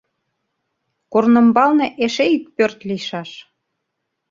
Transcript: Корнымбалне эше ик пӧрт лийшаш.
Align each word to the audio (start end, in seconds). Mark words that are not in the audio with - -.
Корнымбалне 1.11 1.87
эше 2.05 2.25
ик 2.35 2.45
пӧрт 2.55 2.79
лийшаш. 2.89 3.29